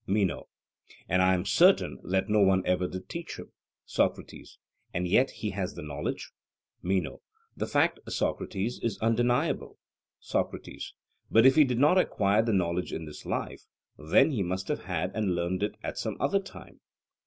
MENO: 0.07 0.47
And 1.07 1.21
I 1.21 1.35
am 1.35 1.45
certain 1.45 1.99
that 2.03 2.27
no 2.27 2.39
one 2.39 2.65
ever 2.65 2.87
did 2.87 3.07
teach 3.07 3.37
him. 3.37 3.51
SOCRATES: 3.85 4.57
And 4.95 5.07
yet 5.07 5.29
he 5.29 5.51
has 5.51 5.75
the 5.75 5.83
knowledge? 5.83 6.31
MENO: 6.81 7.21
The 7.55 7.67
fact, 7.67 7.99
Socrates, 8.11 8.79
is 8.81 8.97
undeniable. 8.97 9.77
SOCRATES: 10.19 10.95
But 11.29 11.45
if 11.45 11.53
he 11.55 11.65
did 11.65 11.77
not 11.77 11.99
acquire 11.99 12.41
the 12.41 12.51
knowledge 12.51 12.91
in 12.91 13.05
this 13.05 13.27
life, 13.27 13.67
then 13.95 14.31
he 14.31 14.41
must 14.41 14.69
have 14.69 14.85
had 14.85 15.11
and 15.13 15.35
learned 15.35 15.61
it 15.61 15.75
at 15.83 15.99
some 15.99 16.17
other 16.19 16.39
time? 16.39 16.79